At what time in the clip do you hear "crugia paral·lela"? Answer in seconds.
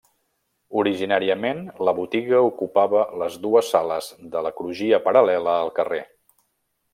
4.63-5.55